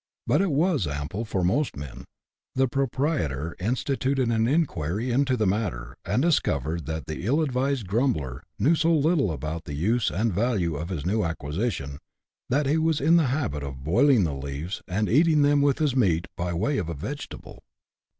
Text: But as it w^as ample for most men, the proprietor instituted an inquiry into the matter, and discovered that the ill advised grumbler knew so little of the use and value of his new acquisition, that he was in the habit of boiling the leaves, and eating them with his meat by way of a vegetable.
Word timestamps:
But 0.25 0.41
as 0.41 0.47
it 0.47 0.53
w^as 0.53 0.87
ample 0.91 1.25
for 1.25 1.43
most 1.43 1.77
men, 1.77 2.05
the 2.55 2.67
proprietor 2.67 3.55
instituted 3.59 4.29
an 4.31 4.47
inquiry 4.47 5.11
into 5.11 5.37
the 5.37 5.45
matter, 5.45 5.95
and 6.03 6.23
discovered 6.23 6.87
that 6.87 7.05
the 7.05 7.23
ill 7.23 7.39
advised 7.39 7.85
grumbler 7.85 8.41
knew 8.57 8.73
so 8.73 8.91
little 8.95 9.31
of 9.31 9.61
the 9.65 9.75
use 9.75 10.09
and 10.09 10.33
value 10.33 10.75
of 10.75 10.89
his 10.89 11.05
new 11.05 11.23
acquisition, 11.23 11.99
that 12.49 12.65
he 12.65 12.79
was 12.79 12.99
in 12.99 13.17
the 13.17 13.27
habit 13.27 13.61
of 13.61 13.83
boiling 13.83 14.23
the 14.23 14.33
leaves, 14.33 14.81
and 14.87 15.07
eating 15.07 15.43
them 15.43 15.61
with 15.61 15.77
his 15.77 15.95
meat 15.95 16.27
by 16.35 16.51
way 16.51 16.79
of 16.79 16.89
a 16.89 16.95
vegetable. 16.95 17.61